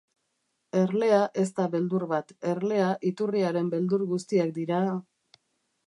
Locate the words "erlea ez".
0.79-1.45